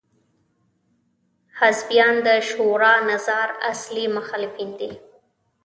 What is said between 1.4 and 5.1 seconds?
حزبیان د شورا نظار اصلي مخالفین دي.